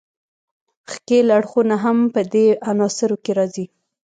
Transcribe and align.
ښکیل 0.91 1.27
اړخونه 1.37 1.75
هم 1.83 1.97
په 2.13 2.21
دې 2.33 2.47
عناصرو 2.69 3.17
کې 3.23 3.31
راځي. 3.39 3.65